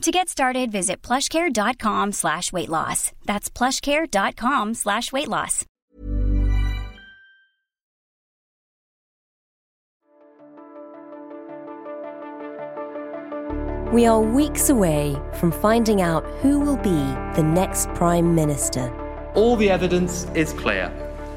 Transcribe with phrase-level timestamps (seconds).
[0.00, 3.12] To get started, visit plushcare.com slash weight loss.
[3.26, 5.66] That's plushcare.com slash weight loss.
[13.92, 18.90] We are weeks away from finding out who will be the next Prime Minister.
[19.34, 20.90] All the evidence is clear.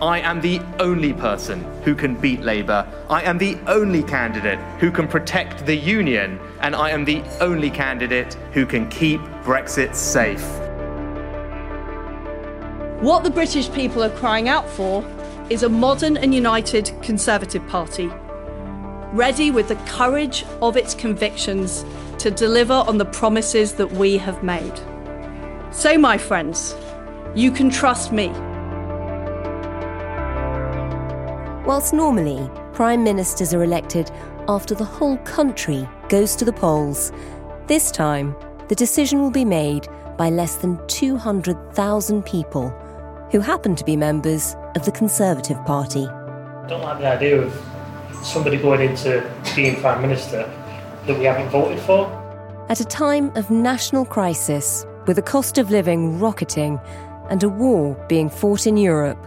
[0.03, 2.85] I am the only person who can beat Labour.
[3.09, 6.41] I am the only candidate who can protect the Union.
[6.59, 10.45] And I am the only candidate who can keep Brexit safe.
[13.01, 15.05] What the British people are crying out for
[15.49, 18.07] is a modern and united Conservative Party,
[19.13, 21.85] ready with the courage of its convictions
[22.17, 24.77] to deliver on the promises that we have made.
[25.71, 26.75] So, my friends,
[27.35, 28.33] you can trust me.
[31.65, 34.11] Whilst normally prime ministers are elected
[34.49, 37.13] after the whole country goes to the polls,
[37.67, 38.35] this time
[38.67, 42.69] the decision will be made by less than 200,000 people
[43.31, 46.05] who happen to be members of the Conservative Party.
[46.05, 47.53] I don't like the idea of
[48.23, 50.51] somebody going into being Prime Minister
[51.07, 52.07] that we haven't voted for.
[52.67, 56.77] At a time of national crisis, with the cost of living rocketing
[57.29, 59.17] and a war being fought in Europe,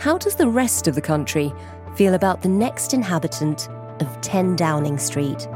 [0.00, 1.52] how does the rest of the country
[1.96, 3.68] feel about the next inhabitant
[4.00, 5.48] of 10 Downing Street?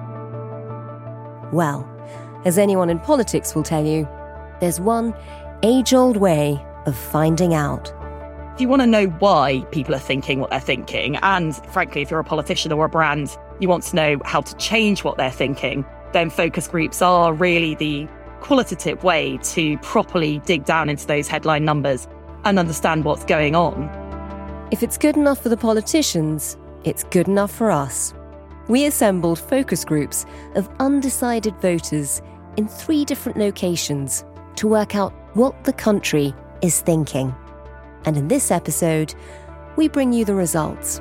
[1.53, 1.87] Well,
[2.45, 4.09] as anyone in politics will tell you,
[4.61, 5.15] there's one
[5.63, 7.93] age old way of finding out.
[8.55, 12.11] If you want to know why people are thinking what they're thinking, and frankly, if
[12.11, 15.31] you're a politician or a brand, you want to know how to change what they're
[15.31, 18.09] thinking, then focus groups are really the
[18.41, 22.09] qualitative way to properly dig down into those headline numbers
[22.45, 24.00] and understand what's going on.
[24.71, 28.15] If it's good enough for the politicians, it's good enough for us.
[28.69, 32.23] We assembled focus groups of undecided voters
[32.57, 36.33] in three different locations to work out what the country
[36.63, 37.35] is thinking.
[38.05, 39.13] And in this episode,
[39.75, 41.01] we bring you the results.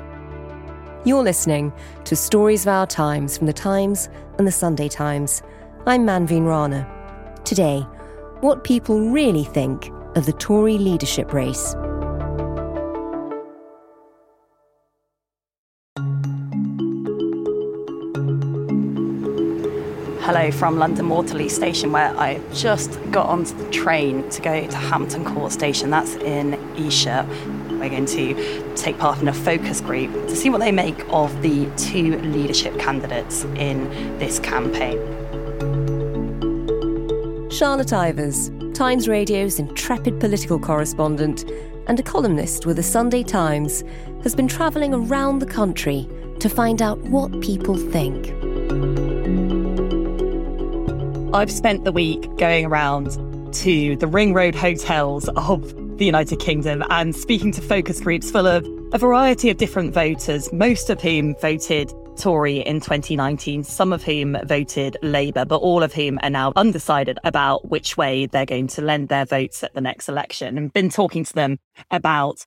[1.04, 1.72] You're listening
[2.06, 5.42] to Stories of Our Times from The Times and The Sunday Times.
[5.86, 6.88] I'm Manveen Rana.
[7.44, 7.86] Today,
[8.40, 11.76] what people really think of the Tory leadership race.
[20.32, 24.76] Hello from London Waterloo Station, where I just got onto the train to go to
[24.76, 25.90] Hampton Court Station.
[25.90, 27.26] That's in Esher.
[27.68, 31.42] We're going to take part in a focus group to see what they make of
[31.42, 34.98] the two leadership candidates in this campaign.
[37.50, 41.44] Charlotte Ivers, Times Radio's intrepid political correspondent
[41.88, 43.82] and a columnist with the Sunday Times,
[44.22, 46.08] has been travelling around the country
[46.38, 48.39] to find out what people think.
[51.32, 53.12] I've spent the week going around
[53.54, 58.48] to the Ring Road hotels of the United Kingdom and speaking to focus groups full
[58.48, 64.02] of a variety of different voters, most of whom voted Tory in 2019, some of
[64.02, 68.66] whom voted Labour, but all of whom are now undecided about which way they're going
[68.66, 71.58] to lend their votes at the next election and been talking to them
[71.92, 72.44] about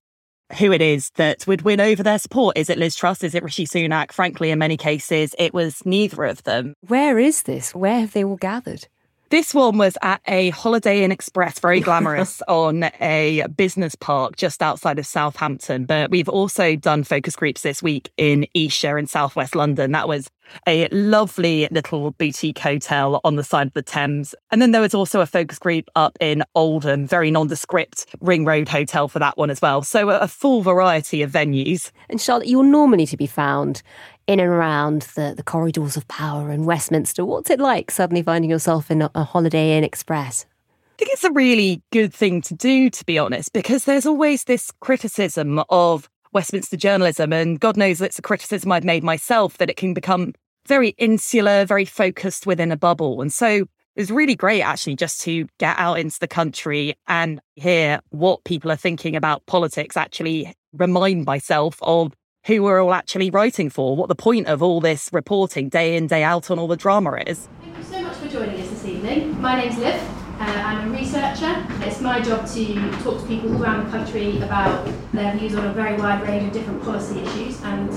[0.54, 2.58] who it is that would win over their support.
[2.58, 3.24] Is it Liz Truss?
[3.24, 4.12] Is it Rishi Sunak?
[4.12, 6.74] Frankly, in many cases, it was neither of them.
[6.88, 7.74] Where is this?
[7.74, 8.88] Where have they all gathered?
[9.34, 14.62] This one was at a Holiday Inn Express, very glamorous, on a business park just
[14.62, 15.86] outside of Southampton.
[15.86, 19.92] But we've also done focus groups this week in Esher in southwest London.
[19.92, 20.30] That was
[20.68, 24.36] a lovely little boutique hotel on the side of the Thames.
[24.52, 28.70] And then there was also a focus group up in Oldham, very nondescript Ring Road
[28.70, 29.82] Hotel for that one as well.
[29.82, 31.92] So a full variety of venues.
[32.10, 33.82] And Charlotte, you're normally to be found
[34.28, 37.26] in and around the, the corridors of power in Westminster.
[37.26, 40.46] What's it like suddenly finding yourself in a, a Holiday Inn Express?
[40.94, 44.44] I think it's a really good thing to do, to be honest, because there's always
[44.44, 47.34] this criticism of Westminster journalism.
[47.34, 50.34] And God knows it's a criticism I've made myself that it can become
[50.68, 53.22] very insular, very focused within a bubble.
[53.22, 53.66] And so
[53.96, 58.72] it's really great actually just to get out into the country and hear what people
[58.72, 62.14] are thinking about politics, actually remind myself of
[62.46, 66.08] who we're all actually writing for, what the point of all this reporting day in,
[66.08, 67.48] day out on all the drama is.
[67.62, 69.40] Thank you so much for joining us this evening.
[69.42, 69.96] My name's Liv.
[70.40, 71.66] Uh, I'm a researcher.
[71.88, 75.74] It's my job to talk to people around the country about their views on a
[75.74, 77.90] very wide range of different policy issues, and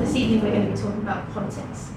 [0.00, 1.92] this evening we're going to be talking about politics.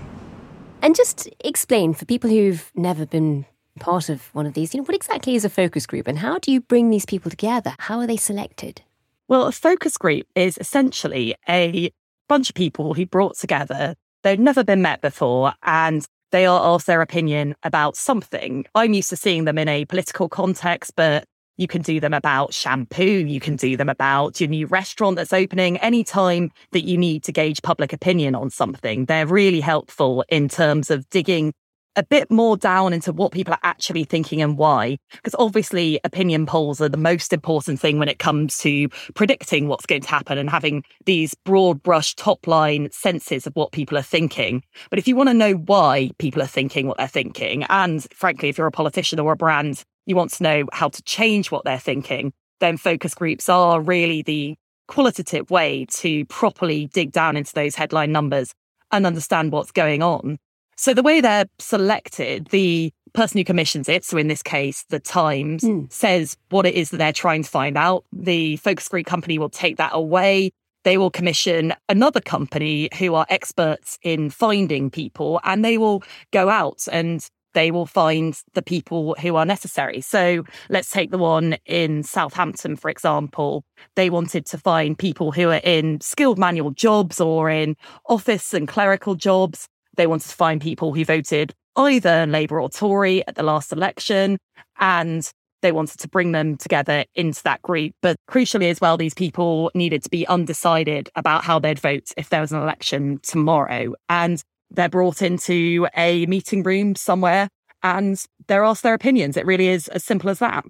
[0.81, 3.45] And just explain for people who've never been
[3.79, 6.37] part of one of these, you know, what exactly is a focus group and how
[6.39, 7.75] do you bring these people together?
[7.79, 8.81] How are they selected?
[9.29, 11.91] Well, a focus group is essentially a
[12.27, 13.93] bunch of people who brought together,
[14.23, 18.65] they've never been met before, and they are asked their opinion about something.
[18.73, 21.25] I'm used to seeing them in a political context, but
[21.57, 23.03] you can do them about shampoo.
[23.03, 25.77] You can do them about your new restaurant that's opening.
[25.77, 30.89] Anytime that you need to gauge public opinion on something, they're really helpful in terms
[30.89, 31.53] of digging
[31.95, 34.97] a bit more down into what people are actually thinking and why.
[35.11, 39.85] Because obviously, opinion polls are the most important thing when it comes to predicting what's
[39.85, 44.03] going to happen and having these broad brush top line senses of what people are
[44.03, 44.63] thinking.
[44.89, 48.49] But if you want to know why people are thinking what they're thinking, and frankly,
[48.49, 51.65] if you're a politician or a brand, you want to know how to change what
[51.65, 54.55] they're thinking, then focus groups are really the
[54.87, 58.53] qualitative way to properly dig down into those headline numbers
[58.91, 60.37] and understand what's going on.
[60.79, 65.01] So the way they're selected, the person who commissions it, so in this case, the
[65.01, 65.91] Times, mm.
[65.91, 68.05] says what it is that they're trying to find out.
[68.13, 70.51] The focus group company will take that away.
[70.85, 76.47] They will commission another company who are experts in finding people and they will go
[76.47, 79.99] out and they will find the people who are necessary.
[79.99, 83.65] So let's take the one in Southampton, for example.
[83.95, 87.75] They wanted to find people who are in skilled manual jobs or in
[88.07, 89.67] office and clerical jobs.
[89.99, 94.37] They wanted to find people who voted either Labour or Tory at the last election.
[94.79, 95.29] And
[95.61, 97.91] they wanted to bring them together into that group.
[98.01, 102.29] But crucially, as well, these people needed to be undecided about how they'd vote if
[102.29, 103.93] there was an election tomorrow.
[104.07, 104.41] And
[104.71, 107.49] they're brought into a meeting room somewhere
[107.83, 109.35] and they're asked their opinions.
[109.35, 110.63] It really is as simple as that.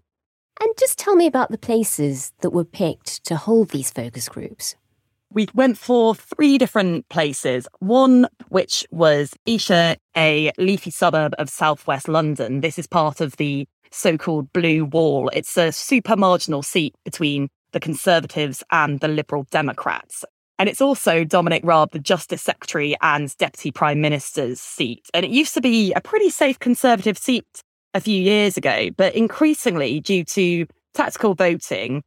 [0.60, 4.76] And just tell me about the places that were picked to hold these focus groups
[5.32, 7.68] we went for three different places.
[7.80, 12.62] One, which was Esher, a leafy suburb of southwest London.
[12.62, 15.30] This is part of the so called Blue Wall.
[15.34, 20.26] It's a super marginal seat between the Conservatives and the Liberal Democrats.
[20.58, 25.08] And it's also Dominic Raab, the Justice Secretary and Deputy Prime Minister's seat.
[25.14, 29.16] And it used to be a pretty safe Conservative seat a few years ago, but
[29.16, 32.04] increasingly, due to tactical voting,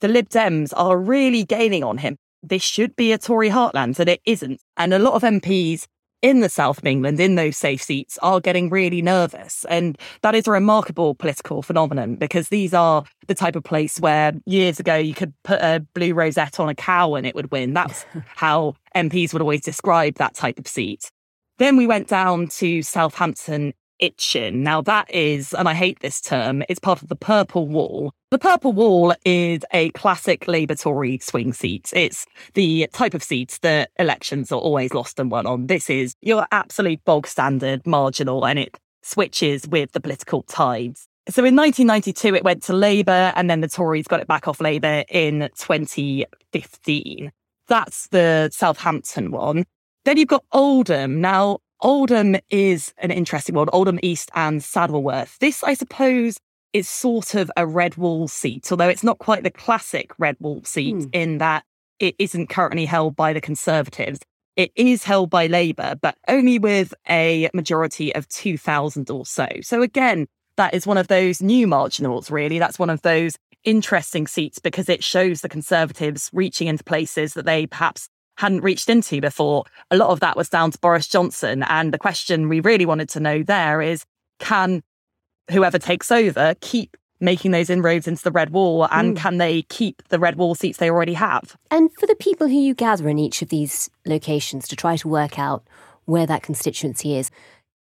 [0.00, 2.16] the Lib Dems are really gaining on him
[2.48, 4.60] this should be a Tory heartland, and it isn't.
[4.76, 5.86] And a lot of MPs
[6.24, 9.66] in the south of England, in those safe seats, are getting really nervous.
[9.68, 14.32] And that is a remarkable political phenomenon because these are the type of place where
[14.46, 17.74] years ago you could put a blue rosette on a cow and it would win.
[17.74, 21.10] That's how MPs would always describe that type of seat.
[21.58, 24.56] Then we went down to Southampton Itchen.
[24.56, 28.12] Now, that is, and I hate this term, it's part of the Purple Wall.
[28.30, 31.92] The Purple Wall is a classic Labour Tory swing seat.
[31.94, 35.66] It's the type of seat that elections are always lost and won on.
[35.68, 41.06] This is your absolute bog standard marginal, and it switches with the political tides.
[41.28, 44.60] So in 1992, it went to Labour, and then the Tories got it back off
[44.60, 47.32] Labour in 2015.
[47.66, 49.64] That's the Southampton one.
[50.04, 51.22] Then you've got Oldham.
[51.22, 55.38] Now, Oldham is an interesting one, Oldham East and Saddleworth.
[55.38, 56.38] This, I suppose,
[56.72, 60.62] is sort of a red wall seat, although it's not quite the classic red wall
[60.64, 61.08] seat hmm.
[61.12, 61.64] in that
[62.00, 64.18] it isn't currently held by the Conservatives.
[64.56, 69.48] It is held by Labour, but only with a majority of 2,000 or so.
[69.62, 70.26] So again,
[70.56, 72.58] that is one of those new marginals, really.
[72.58, 77.46] That's one of those interesting seats because it shows the Conservatives reaching into places that
[77.46, 79.64] they perhaps hadn't reached into before.
[79.90, 81.62] A lot of that was down to Boris Johnson.
[81.64, 84.04] And the question we really wanted to know there is
[84.38, 84.82] can
[85.50, 89.18] whoever takes over keep making those inroads into the red wall and mm.
[89.18, 91.56] can they keep the red wall seats they already have?
[91.70, 95.08] And for the people who you gather in each of these locations to try to
[95.08, 95.64] work out
[96.04, 97.30] where that constituency is,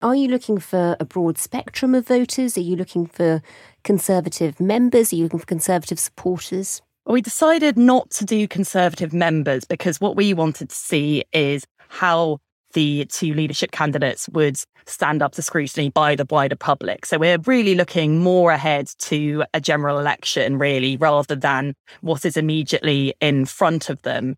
[0.02, 2.58] are you looking for a broad spectrum of voters?
[2.58, 3.42] Are you looking for
[3.84, 5.12] Conservative members?
[5.12, 6.82] Are you looking for Conservative supporters?
[7.06, 12.38] We decided not to do Conservative members because what we wanted to see is how
[12.74, 17.06] the two leadership candidates would stand up to scrutiny by the wider public.
[17.06, 22.38] So we're really looking more ahead to a general election, really, rather than what is
[22.38, 24.38] immediately in front of them.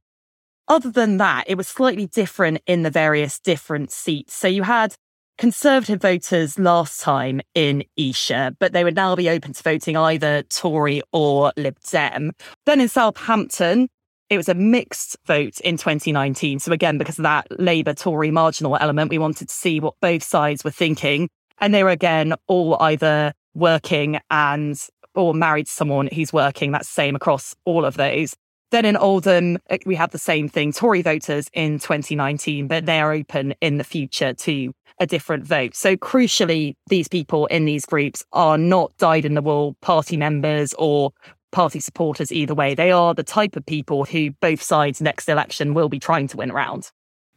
[0.67, 4.33] Other than that, it was slightly different in the various different seats.
[4.33, 4.95] So you had
[5.37, 10.43] Conservative voters last time in Esher, but they would now be open to voting either
[10.43, 12.31] Tory or Lib Dem.
[12.65, 13.89] Then in Southampton,
[14.29, 16.59] it was a mixed vote in 2019.
[16.59, 20.23] So again, because of that Labour Tory marginal element, we wanted to see what both
[20.23, 21.29] sides were thinking.
[21.59, 24.79] And they were again all either working and
[25.15, 26.71] or married to someone who's working.
[26.71, 28.35] That's the same across all of those.
[28.73, 30.73] Then in Oldham, eh, we have the same thing.
[30.73, 35.75] Tory voters in 2019, but they are open in the future to a different vote.
[35.75, 40.73] So crucially, these people in these groups are not dyed in the wool party members
[40.79, 41.11] or
[41.51, 42.73] party supporters either way.
[42.73, 46.37] They are the type of people who both sides next election will be trying to
[46.37, 46.89] win around.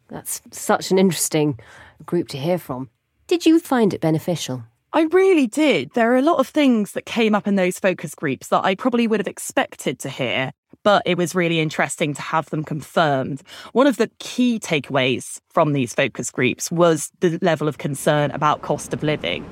[0.08, 1.60] That's such an interesting
[2.06, 2.88] group to hear from.
[3.26, 4.64] Did you find it beneficial?
[4.94, 5.90] I really did.
[5.92, 8.74] There are a lot of things that came up in those focus groups that I
[8.74, 10.52] probably would have expected to hear
[10.86, 13.42] but it was really interesting to have them confirmed.
[13.72, 18.62] One of the key takeaways from these focus groups was the level of concern about
[18.62, 19.44] cost of living.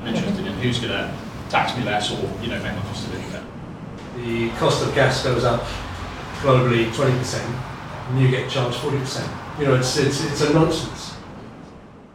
[0.00, 1.14] I'm interested in who's going to
[1.50, 3.46] tax me less or you know make my cost of living better.
[4.24, 5.60] The cost of gas goes up
[6.40, 7.44] globally 20%,
[8.08, 9.60] and you get charged 40%.
[9.60, 11.14] You know, it's, it's, it's a nonsense.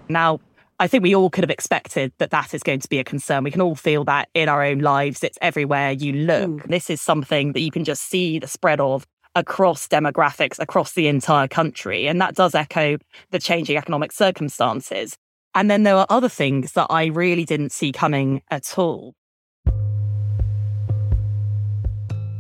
[0.10, 0.40] Now,
[0.78, 3.46] I think we all could have expected that that is going to be a concern.
[3.46, 5.24] We can all feel that in our own lives.
[5.24, 6.50] It's everywhere you look.
[6.50, 6.68] Mm.
[6.68, 11.08] This is something that you can just see the spread of across demographics, across the
[11.08, 12.08] entire country.
[12.08, 12.98] And that does echo
[13.32, 15.16] the changing economic circumstances.
[15.54, 19.14] And then there are other things that I really didn't see coming at all.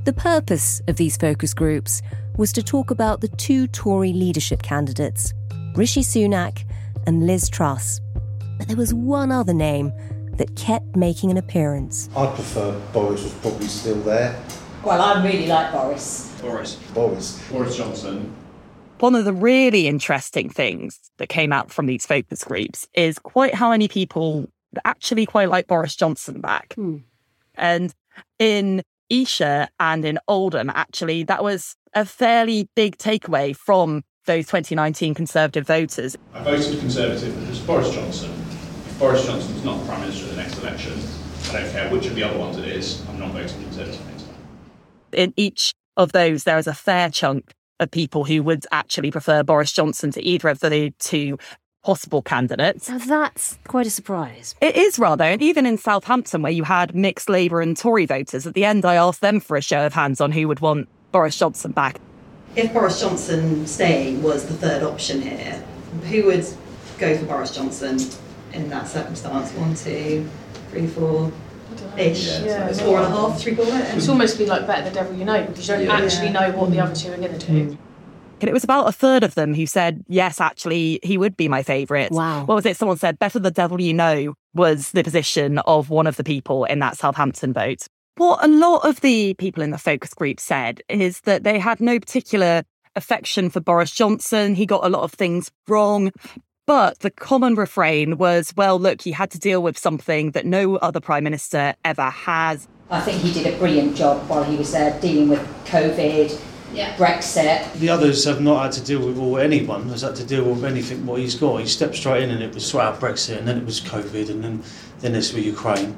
[0.03, 2.01] The purpose of these focus groups
[2.37, 5.33] was to talk about the two Tory leadership candidates,
[5.75, 6.65] Rishi Sunak
[7.07, 8.01] and Liz Truss.
[8.57, 9.91] But there was one other name
[10.37, 12.09] that kept making an appearance.
[12.15, 14.41] I prefer Boris was probably still there.
[14.83, 16.31] Well, I really like Boris.
[16.41, 16.75] Boris.
[16.93, 17.41] Boris.
[17.49, 18.33] Boris Johnson.
[18.99, 23.53] One of the really interesting things that came out from these focus groups is quite
[23.53, 24.47] how many people
[24.83, 26.73] actually quite like Boris Johnson back.
[26.73, 26.97] Hmm.
[27.55, 27.93] And
[28.39, 35.13] in Esher and in Oldham, actually, that was a fairly big takeaway from those 2019
[35.13, 36.17] Conservative voters.
[36.33, 38.31] I voted Conservative because Boris Johnson.
[38.31, 40.93] If Boris Johnson's not the Prime Minister at the next election,
[41.49, 44.23] I don't care which of the other ones it is, I'm not voting Conservative next
[44.23, 44.35] time.
[45.13, 49.43] In each of those, there is a fair chunk of people who would actually prefer
[49.43, 51.37] Boris Johnson to either of the two
[51.83, 52.89] possible candidates.
[52.89, 54.55] Now that's quite a surprise.
[54.59, 58.47] It is rather, and even in Southampton, where you had mixed Labour and Tory voters,
[58.47, 60.89] at the end I asked them for a show of hands on who would want
[61.11, 61.99] Boris Johnson back
[62.55, 65.63] if Boris Johnson staying was the third option here,
[66.09, 66.45] who would
[66.97, 67.99] go for Boris Johnson
[68.53, 69.51] in that circumstance?
[69.53, 70.29] One, two,
[70.69, 71.31] three, four.
[71.97, 72.41] Ish.
[72.41, 73.71] Yeah, it's four and a half, three quarter.
[73.71, 75.97] It's almost be like better the devil you know because you don't yeah.
[75.97, 77.69] actually know what the other two are going to do.
[77.69, 77.77] Mm.
[78.41, 81.47] And it was about a third of them who said, yes, actually, he would be
[81.47, 82.11] my favourite.
[82.11, 82.45] Wow.
[82.45, 82.77] What was it?
[82.77, 86.65] Someone said, better the devil you know was the position of one of the people
[86.65, 87.87] in that Southampton vote.
[88.17, 91.81] What a lot of the people in the focus group said is that they had
[91.81, 92.63] no particular
[92.95, 94.55] affection for Boris Johnson.
[94.55, 96.11] He got a lot of things wrong.
[96.65, 100.77] But the common refrain was, well, look, he had to deal with something that no
[100.77, 102.67] other prime minister ever has.
[102.89, 106.41] I think he did a brilliant job while he was there dealing with COVID,
[106.73, 106.95] yeah.
[106.95, 107.71] Brexit.
[107.73, 110.63] The others have not had to deal with, or anyone has had to deal with
[110.63, 111.57] anything what he's got.
[111.57, 114.29] He stepped straight in and it was straight out Brexit, and then it was COVID,
[114.29, 114.63] and then,
[115.01, 115.97] then this was Ukraine.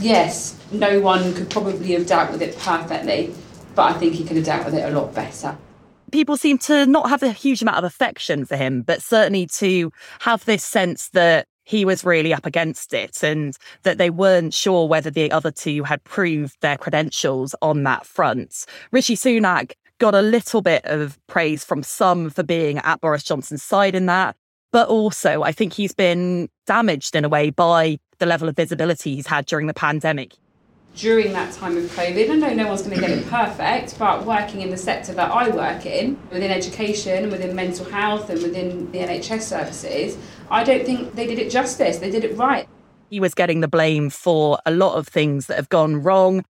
[0.00, 3.34] Yes, no one could probably have dealt with it perfectly,
[3.74, 5.56] but I think he could have dealt with it a lot better.
[6.12, 9.92] People seem to not have a huge amount of affection for him, but certainly to
[10.20, 14.88] have this sense that he was really up against it and that they weren't sure
[14.88, 18.64] whether the other two had proved their credentials on that front.
[18.90, 23.62] Rishi Sunak got a little bit of praise from some for being at Boris Johnson's
[23.62, 24.34] side in that.
[24.70, 29.14] But also, I think he's been damaged in a way by the level of visibility
[29.14, 30.34] he's had during the pandemic.
[30.94, 34.26] During that time of COVID, I know no one's going to get it perfect, but
[34.26, 38.90] working in the sector that I work in, within education, within mental health, and within
[38.90, 40.18] the NHS services,
[40.50, 41.98] I don't think they did it justice.
[41.98, 42.68] They did it right.
[43.10, 46.44] He was getting the blame for a lot of things that have gone wrong.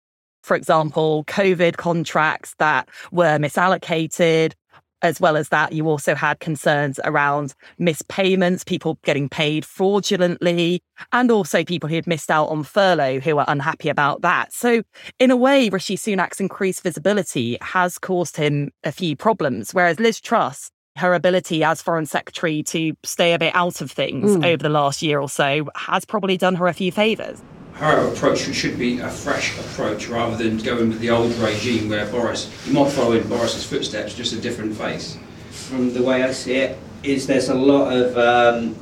[0.43, 4.53] For example, COVID contracts that were misallocated,
[5.01, 11.32] as well as that, you also had concerns around mispayments, people getting paid fraudulently, and
[11.32, 14.54] also people who had missed out on furlough who were unhappy about that.
[14.54, 14.84] So,
[15.20, 20.20] in a way, Rishi Sunak's increased visibility has caused him a few problems, whereas Liz
[20.20, 24.44] Truss her ability as Foreign Secretary to stay a bit out of things Mm.
[24.44, 27.39] over the last year or so has probably done her a few favours.
[27.77, 32.07] Her approach should be a fresh approach rather than going with the old regime where
[32.07, 35.15] Boris, you might follow in Boris's footsteps, just a different face.
[35.51, 38.75] From the way I see it, is there's a lot of um,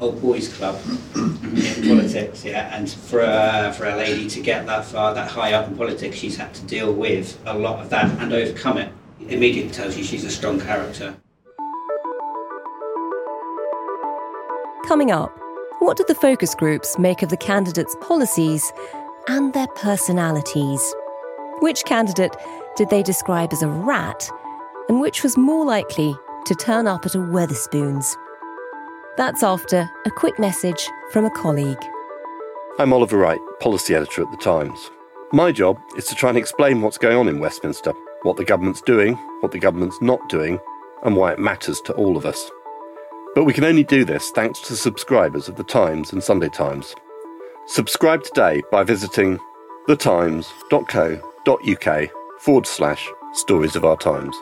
[0.00, 0.80] old boys club
[1.16, 5.54] in politics, yeah, and for a, for a lady to get that far, that high
[5.54, 8.92] up in politics, she's had to deal with a lot of that and overcome it.
[9.20, 11.16] Immediately tells you she's a strong character.
[14.86, 15.37] Coming up,
[15.80, 18.72] what did the focus groups make of the candidates' policies
[19.28, 20.82] and their personalities?
[21.60, 22.34] Which candidate
[22.76, 24.28] did they describe as a rat,
[24.88, 26.16] and which was more likely
[26.46, 28.16] to turn up at a Wetherspoons?
[29.16, 31.82] That's after a quick message from a colleague.
[32.78, 34.90] I'm Oliver Wright, policy editor at The Times.
[35.32, 37.92] My job is to try and explain what's going on in Westminster,
[38.22, 40.58] what the government's doing, what the government's not doing,
[41.04, 42.50] and why it matters to all of us.
[43.38, 46.92] But we can only do this thanks to subscribers of The Times and Sunday Times.
[47.68, 49.38] Subscribe today by visiting
[49.86, 54.34] thetimes.co.uk forward slash stories of our times.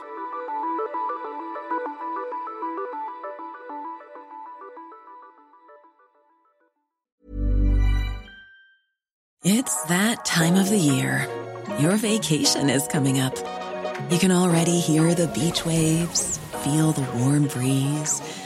[9.44, 11.28] It's that time of the year.
[11.80, 13.36] Your vacation is coming up.
[14.10, 18.45] You can already hear the beach waves, feel the warm breeze,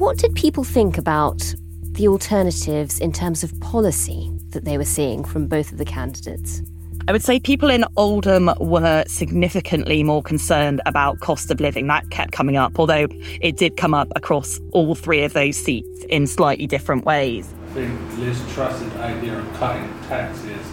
[0.00, 1.54] What did people think about
[1.92, 6.62] the alternatives in terms of policy that they were seeing from both of the candidates?
[7.06, 11.86] I would say people in Oldham were significantly more concerned about cost of living.
[11.88, 13.08] That kept coming up, although
[13.42, 17.52] it did come up across all three of those seats in slightly different ways.
[17.66, 20.66] I think Liz Truss's idea of cutting taxes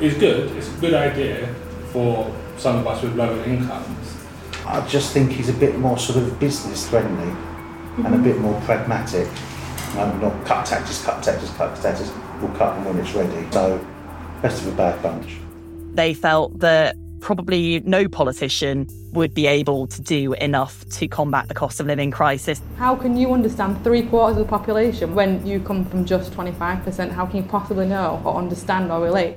[0.00, 0.50] is good.
[0.56, 1.54] It's a good idea
[1.88, 4.16] for some of us with lower incomes.
[4.64, 7.36] I just think he's a bit more sort of business friendly
[7.96, 9.28] and a bit more pragmatic.
[9.94, 12.10] No, not cut taxes, cut taxes, cut taxes.
[12.40, 13.46] We'll cut them when it's ready.
[13.52, 13.84] So,
[14.40, 15.36] best of a bad bunch.
[15.94, 21.54] They felt that probably no politician would be able to do enough to combat the
[21.54, 22.60] cost of living crisis.
[22.78, 27.10] How can you understand three quarters of the population when you come from just 25%?
[27.10, 29.36] How can you possibly know or understand or relate?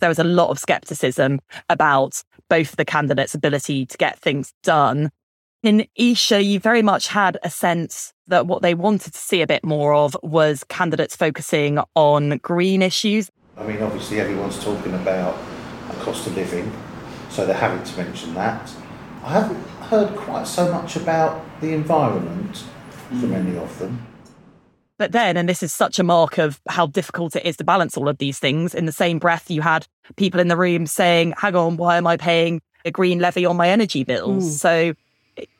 [0.00, 5.10] There was a lot of skepticism about both the candidates' ability to get things done.
[5.68, 9.46] In Esher, you very much had a sense that what they wanted to see a
[9.46, 13.30] bit more of was candidates focusing on green issues.
[13.54, 15.36] I mean, obviously, everyone's talking about
[15.90, 16.72] a cost of living,
[17.28, 18.72] so they're having to mention that.
[19.22, 22.64] I haven't heard quite so much about the environment
[23.20, 24.06] from any of them.
[24.96, 27.94] But then, and this is such a mark of how difficult it is to balance
[27.94, 31.34] all of these things, in the same breath, you had people in the room saying,
[31.36, 34.46] hang on, why am I paying a green levy on my energy bills?
[34.46, 34.60] Mm.
[34.60, 34.94] So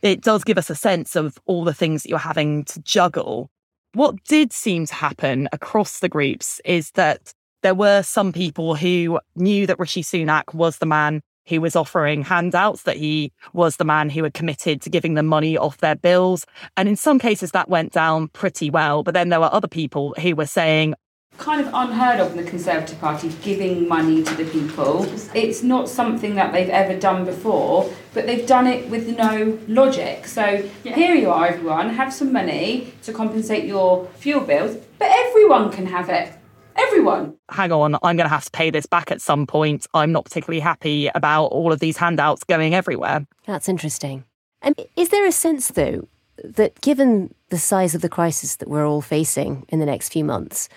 [0.03, 3.51] it, does give us a sense of all the things that you're having to juggle.
[3.95, 9.21] What did seem to happen across the groups is that there were some people who
[9.35, 13.85] knew that Rishi Sunak was the man who was offering handouts, that he was the
[13.85, 16.45] man who had committed to giving them money off their bills.
[16.77, 19.03] And in some cases, that went down pretty well.
[19.03, 20.95] But then there were other people who were saying,
[21.39, 25.07] kind of unheard of in the Conservative Party giving money to the people.
[25.35, 30.27] It's not something that they've ever done before, but they've done it with no logic.
[30.27, 35.71] So here you are, everyone, have some money to compensate your fuel bills, but everyone
[35.71, 36.33] can have it.
[36.77, 37.37] Everyone.
[37.51, 39.87] Hang on, I'm going to have to pay this back at some point.
[39.95, 43.27] I'm not particularly happy about all of these handouts going everywhere.
[43.47, 44.25] That's interesting.
[44.63, 46.09] And is there a sense, though,
[46.45, 50.25] that given the size of the crisis that we're all facing in the next few
[50.25, 50.69] months,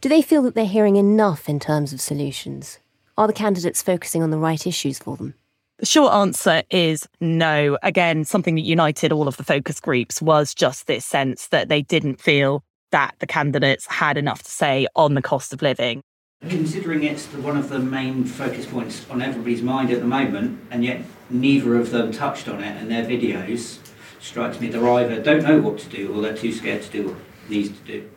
[0.00, 2.78] do they feel that they're hearing enough in terms of solutions?
[3.16, 5.34] Are the candidates focusing on the right issues for them?
[5.78, 7.78] The short answer is no.
[7.82, 11.82] Again, something that united all of the focus groups was just this sense that they
[11.82, 16.00] didn't feel that the candidates had enough to say on the cost of living.
[16.48, 20.60] Considering it's the, one of the main focus points on everybody's mind at the moment,
[20.70, 23.78] and yet neither of them touched on it in their videos,
[24.20, 27.08] strikes me they're either don't know what to do or they're too scared to do
[27.08, 27.16] what
[27.48, 28.10] needs to do.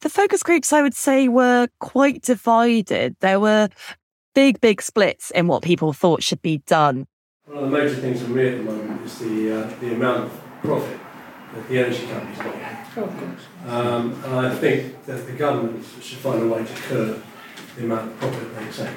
[0.00, 3.16] The focus groups, I would say, were quite divided.
[3.20, 3.68] There were
[4.34, 7.06] big, big splits in what people thought should be done.
[7.46, 10.24] One of the major things for me at the moment is the, uh, the amount
[10.24, 11.00] of profit
[11.54, 12.54] that the energy companies make.
[12.96, 17.22] Of Um, and I think that the government should find a way to curb
[17.76, 18.96] the amount of profit they take.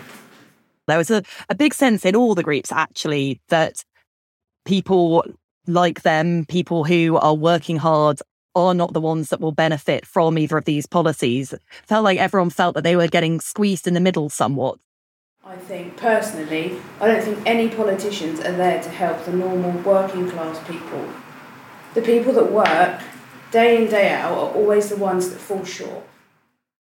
[0.88, 3.84] There was a, a big sense in all the groups, actually, that
[4.66, 5.24] people
[5.68, 8.20] like them, people who are working hard,
[8.56, 11.54] are not the ones that will benefit from either of these policies.
[11.86, 14.80] Felt like everyone felt that they were getting squeezed in the middle somewhat.
[15.44, 20.30] I think personally, I don't think any politicians are there to help the normal working
[20.30, 21.08] class people.
[21.96, 23.02] The people that work
[23.52, 26.08] day in, day out are always the ones that fall short.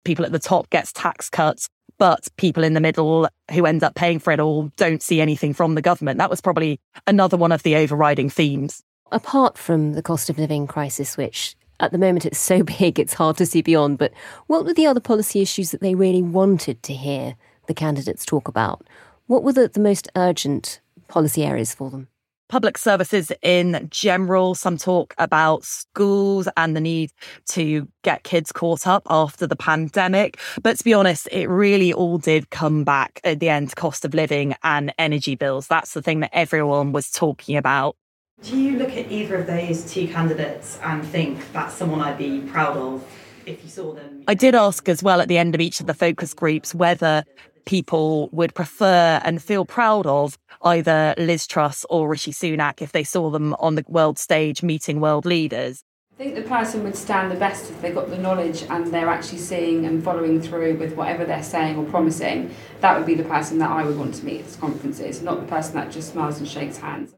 [0.06, 3.96] People at the top gets tax cuts, but people in the middle who end up
[3.96, 6.20] paying for it all don't see anything from the government.
[6.20, 8.84] That was probably another one of the overriding themes.
[9.14, 13.14] Apart from the cost of living crisis, which at the moment it's so big it's
[13.14, 14.12] hard to see beyond, but
[14.48, 17.36] what were the other policy issues that they really wanted to hear
[17.68, 18.86] the candidates talk about?
[19.28, 22.08] What were the, the most urgent policy areas for them?
[22.54, 27.12] public services in general, some talk about schools and the need
[27.48, 30.40] to get kids caught up after the pandemic.
[30.62, 34.14] But to be honest, it really all did come back at the end cost of
[34.14, 35.66] living and energy bills.
[35.66, 37.96] That's the thing that everyone was talking about.
[38.44, 42.42] Do you look at either of those two candidates and think that's someone I'd be
[42.42, 43.06] proud of
[43.46, 44.26] if you saw them?
[44.28, 47.24] I did ask as well at the end of each of the focus groups whether
[47.66, 53.06] people would prefer and feel proud of either Liz Truss or Rishi Sunak if they
[53.06, 55.86] saw them on the world stage meeting world leaders.
[56.12, 59.10] I think the person would stand the best if they got the knowledge and they're
[59.10, 62.54] actually seeing and following through with whatever they're saying or promising.
[62.82, 65.48] That would be the person that I would want to meet at conferences, not the
[65.48, 67.16] person that just smiles and shakes hands.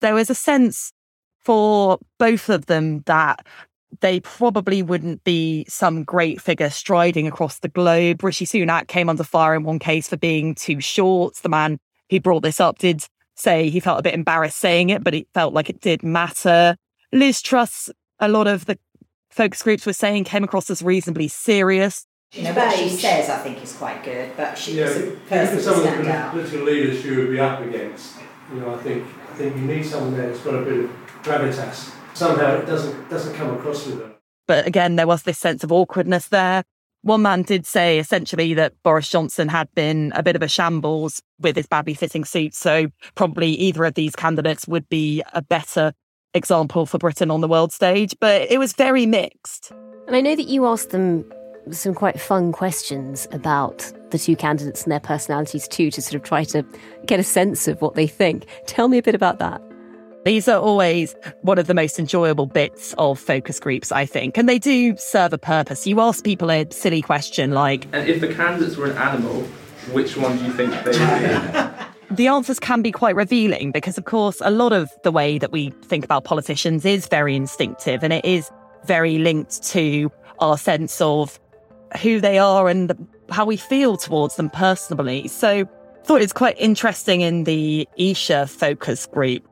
[0.00, 0.92] There was a sense
[1.40, 3.46] for both of them that
[4.00, 8.24] they probably wouldn't be some great figure striding across the globe.
[8.24, 11.36] Rishi Sunak came under fire in one case for being too short.
[11.36, 11.78] The man
[12.10, 13.04] who brought this up did
[13.36, 16.76] say he felt a bit embarrassed saying it, but he felt like it did matter.
[17.12, 18.78] Liz Truss, a lot of the
[19.30, 22.06] focus groups were saying came across as reasonably serious.
[22.32, 25.06] You know, what she says, I think, is quite good, but she Yeah, was a
[25.06, 26.32] even person to some of the stand out.
[26.32, 28.16] political leaders she would be up against,
[28.52, 30.90] you know, I think I think you need someone there that's got a bit of
[31.22, 31.92] gravitas.
[32.14, 34.14] Somehow it doesn't doesn't come across with them.
[34.46, 36.64] But again, there was this sense of awkwardness there.
[37.02, 41.20] One man did say essentially that Boris Johnson had been a bit of a shambles
[41.38, 42.54] with his badly fitting suit.
[42.54, 45.92] So probably either of these candidates would be a better
[46.32, 48.14] example for Britain on the world stage.
[48.20, 49.70] But it was very mixed.
[50.06, 51.30] And I know that you asked them
[51.70, 56.22] some quite fun questions about the two candidates and their personalities too, to sort of
[56.22, 56.64] try to
[57.06, 58.46] get a sense of what they think.
[58.66, 59.62] Tell me a bit about that.
[60.24, 64.48] These are always one of the most enjoyable bits of focus groups, I think, and
[64.48, 65.86] they do serve a purpose.
[65.86, 69.42] You ask people a silly question like, And if the candidates were an animal,
[69.92, 71.84] which one do you think they would be?
[72.10, 75.52] the answers can be quite revealing because, of course, a lot of the way that
[75.52, 78.50] we think about politicians is very instinctive and it is
[78.86, 81.38] very linked to our sense of
[82.00, 82.98] who they are and the,
[83.30, 85.28] how we feel towards them personally.
[85.28, 89.46] So I thought it's quite interesting in the Esher focus group.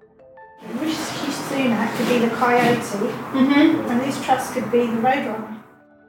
[0.74, 2.78] Rishi Sunak could be the coyote,
[3.32, 3.90] Mm-hmm.
[3.90, 5.58] and Liz Truss could be the roadrunner.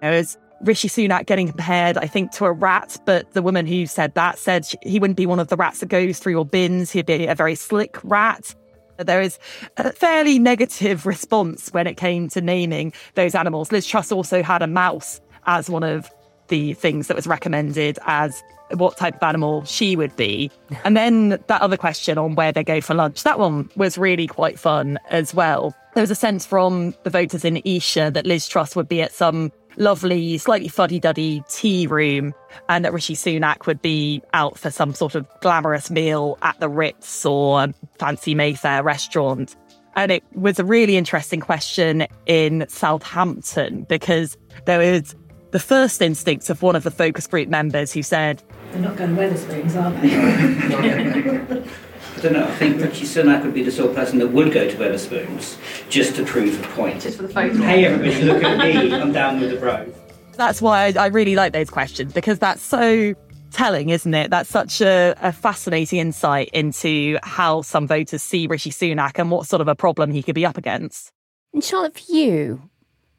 [0.01, 3.85] There was Rishi Sunak getting compared, I think, to a rat, but the woman who
[3.85, 6.45] said that said she- he wouldn't be one of the rats that goes through your
[6.45, 6.91] bins.
[6.91, 8.53] He'd be a very slick rat.
[8.97, 9.39] There is
[9.77, 13.71] a fairly negative response when it came to naming those animals.
[13.71, 16.09] Liz Truss also had a mouse as one of
[16.47, 20.51] the things that was recommended as what type of animal she would be.
[20.83, 24.27] And then that other question on where they go for lunch, that one was really
[24.27, 25.75] quite fun as well.
[25.93, 29.11] There was a sense from the voters in Esher that Liz Truss would be at
[29.11, 32.33] some lovely, slightly fuddy duddy tea room,
[32.69, 36.69] and that Rishi Sunak would be out for some sort of glamorous meal at the
[36.69, 37.67] Ritz or
[37.99, 39.55] fancy Mayfair restaurant.
[39.95, 45.15] And it was a really interesting question in Southampton because there was
[45.53, 49.15] the first instincts of one of the focus group members who said, They're not going
[49.15, 51.61] to Wetherspoons, are they?
[52.17, 52.43] I don't know.
[52.43, 55.59] I think Rishi Sunak would be the sort of person that would go to Wetherspoons
[55.89, 57.03] just to prove a point.
[57.03, 57.55] Just for the photo.
[57.57, 58.91] Hey, everybody, look at me.
[58.91, 59.93] I'm down with the bro.
[60.35, 63.13] That's why I, I really like those questions because that's so
[63.51, 64.31] telling, isn't it?
[64.31, 69.45] That's such a, a, fascinating insight into how some voters see Rishi Sunak and what
[69.45, 71.11] sort of a problem he could be up against.
[71.53, 72.69] And Charlotte, for you,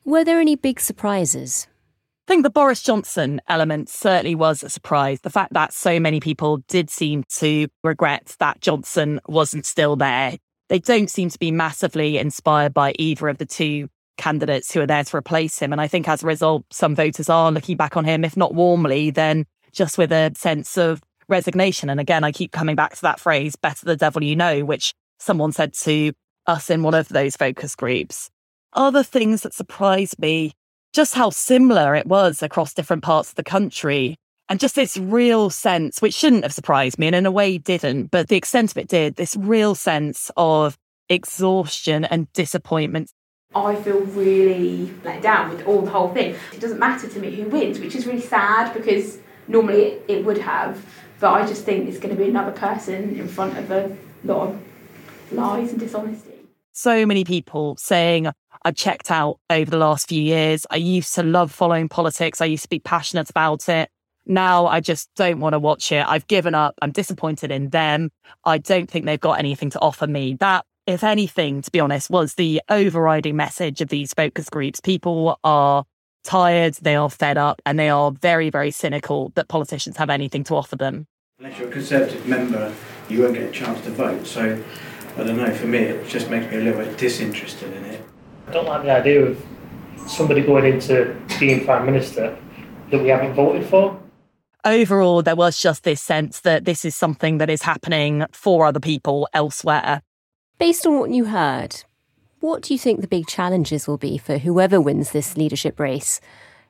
[0.05, 1.69] were there any big surprises?
[2.27, 5.21] I think the Boris Johnson element certainly was a surprise.
[5.21, 10.39] The fact that so many people did seem to regret that Johnson wasn't still there.
[10.71, 14.87] They don't seem to be massively inspired by either of the two candidates who are
[14.87, 15.71] there to replace him.
[15.71, 18.55] And I think as a result, some voters are looking back on him, if not
[18.55, 21.91] warmly, then just with a sense of resignation.
[21.91, 24.95] And again, I keep coming back to that phrase, better the devil you know, which
[25.19, 26.13] someone said to
[26.47, 28.31] us in one of those focus groups.
[28.73, 30.55] Other things that surprised me
[30.95, 34.17] just how similar it was across different parts of the country.
[34.49, 38.11] And just this real sense, which shouldn't have surprised me and in a way didn't,
[38.11, 40.79] but the extent of it did, this real sense of
[41.09, 43.11] exhaustion and disappointment.
[43.55, 46.37] I feel really let down with all the whole thing.
[46.53, 50.25] It doesn't matter to me who wins, which is really sad because normally it, it
[50.25, 50.85] would have,
[51.21, 54.49] but I just think it's going to be another person in front of a lot
[54.49, 54.63] of
[55.33, 56.35] lies and dishonesty.
[56.73, 58.29] So many people saying,
[58.65, 60.67] I've checked out over the last few years.
[60.71, 62.41] I used to love following politics.
[62.41, 63.91] I used to be passionate about it.
[64.27, 66.05] Now I just don't want to watch it.
[66.07, 66.75] I've given up.
[66.81, 68.11] I'm disappointed in them.
[68.45, 70.37] I don't think they've got anything to offer me.
[70.41, 74.81] That, if anything, to be honest, was the overriding message of these focus groups.
[74.81, 75.85] People are
[76.25, 80.43] tired, they are fed up, and they are very, very cynical that politicians have anything
[80.45, 81.07] to offer them.
[81.39, 82.75] Unless you're a Conservative member,
[83.11, 84.27] you won't get a chance to vote.
[84.27, 84.63] So
[85.17, 88.04] I don't know, for me, it just makes me a little bit disinterested in it.
[88.55, 89.45] I don't like the idea of
[90.07, 92.39] somebody going into being Prime Minister
[92.93, 94.01] that we haven't voted for.
[94.65, 98.79] Overall, there was just this sense that this is something that is happening for other
[98.79, 100.03] people elsewhere.
[100.57, 101.83] Based on what you heard,
[102.39, 106.21] what do you think the big challenges will be for whoever wins this leadership race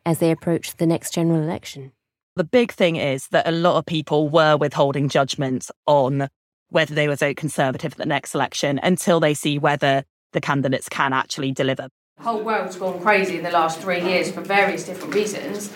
[0.06, 1.92] as they approach the next general election?
[2.34, 6.30] The big thing is that a lot of people were withholding judgments on
[6.70, 10.88] whether they would vote Conservative at the next election until they see whether the candidates
[10.90, 11.88] can actually deliver.
[12.18, 15.72] The whole world's gone crazy in the last three years for various different reasons,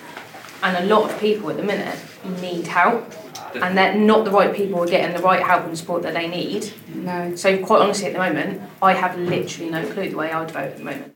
[0.62, 1.98] and a lot of people at the minute
[2.40, 3.10] need help,
[3.54, 6.28] and they're not the right people are getting the right help and support that they
[6.28, 6.70] need.
[6.94, 7.34] No.
[7.34, 10.72] So, quite honestly, at the moment, I have literally no clue the way I'd vote
[10.72, 11.14] at the moment.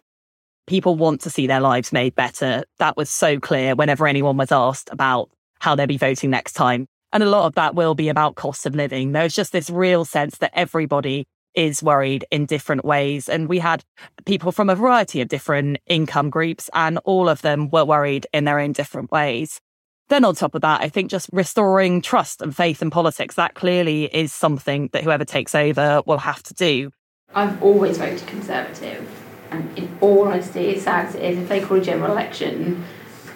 [0.67, 2.65] People want to see their lives made better.
[2.79, 5.29] That was so clear whenever anyone was asked about
[5.61, 6.87] how they'll be voting next time.
[7.13, 9.13] And a lot of that will be about cost of living.
[9.13, 13.29] There's just this real sense that everybody is worried in different ways.
[13.29, 13.85] And we had
[14.25, 18.45] people from a variety of different income groups, and all of them were worried in
[18.45, 19.61] their own different ways.
[20.09, 23.55] Then, on top of that, I think just restoring trust and faith in politics, that
[23.55, 26.91] clearly is something that whoever takes over will have to do.
[27.35, 29.09] I've always voted Conservative,
[29.51, 32.85] and in all honesty, as sad as it is, if they call a general election,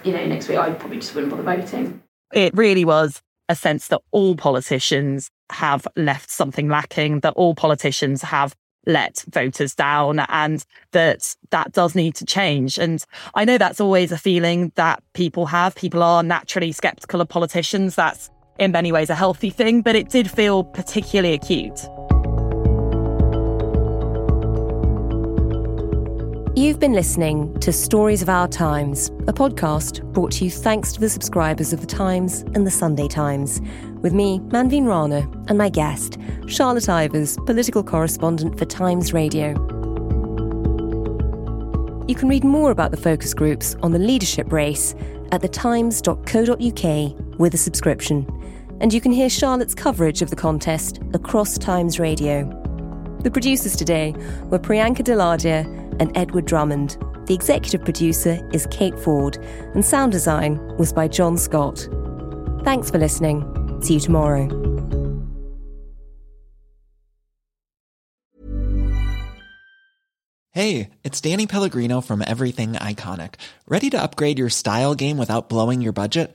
[0.04, 2.02] you know, next week, I probably just wouldn't bother voting.
[2.32, 8.22] It really was a sense that all politicians have left something lacking, that all politicians
[8.22, 8.54] have
[8.86, 12.78] let voters down and that that does need to change.
[12.78, 13.04] And
[13.34, 15.74] I know that's always a feeling that people have.
[15.74, 17.96] People are naturally skeptical of politicians.
[17.96, 21.88] That's in many ways a healthy thing, but it did feel particularly acute.
[26.58, 31.00] You've been listening to Stories of Our Times, a podcast brought to you thanks to
[31.00, 33.60] the subscribers of The Times and The Sunday Times,
[34.00, 36.16] with me, Manveen Rana, and my guest,
[36.46, 39.50] Charlotte Ivers, political correspondent for Times Radio.
[42.08, 44.94] You can read more about the focus groups on the leadership race
[45.32, 48.26] at thetimes.co.uk with a subscription,
[48.80, 52.48] and you can hear Charlotte's coverage of the contest across Times Radio.
[53.20, 54.14] The producers today
[54.44, 56.96] were Priyanka Deladia and Edward Drummond.
[57.26, 59.36] The executive producer is Kate Ford,
[59.74, 61.88] and sound design was by John Scott.
[62.64, 63.44] Thanks for listening.
[63.82, 64.48] See you tomorrow.
[70.52, 73.34] Hey, it's Danny Pellegrino from Everything Iconic.
[73.68, 76.34] Ready to upgrade your style game without blowing your budget?